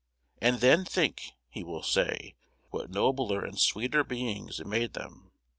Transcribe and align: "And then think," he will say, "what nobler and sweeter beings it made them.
"And 0.41 0.61
then 0.61 0.83
think," 0.83 1.33
he 1.47 1.63
will 1.63 1.83
say, 1.83 2.33
"what 2.71 2.89
nobler 2.89 3.45
and 3.45 3.59
sweeter 3.59 4.03
beings 4.03 4.59
it 4.59 4.65
made 4.65 4.93
them. 4.93 5.31